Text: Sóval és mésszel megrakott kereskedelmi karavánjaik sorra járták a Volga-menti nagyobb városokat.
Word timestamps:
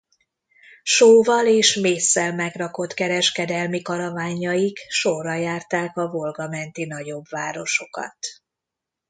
Sóval 0.83 1.45
és 1.47 1.75
mésszel 1.75 2.35
megrakott 2.35 2.93
kereskedelmi 2.93 3.81
karavánjaik 3.81 4.79
sorra 4.89 5.33
járták 5.35 5.97
a 5.97 6.07
Volga-menti 6.09 6.85
nagyobb 6.85 7.25
városokat. 7.29 8.17